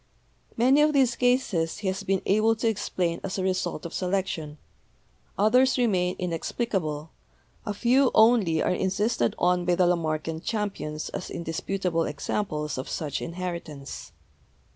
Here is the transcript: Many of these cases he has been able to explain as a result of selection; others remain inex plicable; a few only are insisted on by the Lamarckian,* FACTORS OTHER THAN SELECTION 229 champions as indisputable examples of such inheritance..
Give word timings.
Many 0.57 0.81
of 0.81 0.93
these 0.93 1.15
cases 1.15 1.77
he 1.77 1.87
has 1.87 2.01
been 2.01 2.23
able 2.25 2.55
to 2.55 2.67
explain 2.67 3.19
as 3.23 3.37
a 3.37 3.43
result 3.43 3.85
of 3.85 3.93
selection; 3.93 4.57
others 5.37 5.77
remain 5.77 6.17
inex 6.17 6.51
plicable; 6.51 7.09
a 7.67 7.73
few 7.75 8.09
only 8.15 8.63
are 8.63 8.73
insisted 8.73 9.35
on 9.37 9.63
by 9.63 9.75
the 9.75 9.85
Lamarckian,* 9.85 10.39
FACTORS 10.39 10.51
OTHER 10.51 10.57
THAN 10.57 10.65
SELECTION 10.65 10.99
229 11.03 11.03
champions 11.03 11.09
as 11.09 11.29
indisputable 11.29 12.03
examples 12.05 12.77
of 12.79 12.89
such 12.89 13.21
inheritance.. 13.21 14.11